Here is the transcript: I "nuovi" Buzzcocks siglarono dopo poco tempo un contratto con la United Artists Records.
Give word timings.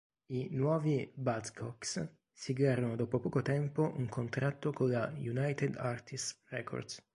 I 0.31 0.47
"nuovi" 0.49 1.11
Buzzcocks 1.13 2.09
siglarono 2.33 2.95
dopo 2.95 3.19
poco 3.19 3.43
tempo 3.43 3.93
un 3.95 4.09
contratto 4.09 4.71
con 4.73 4.89
la 4.89 5.07
United 5.15 5.75
Artists 5.77 6.41
Records. 6.47 7.05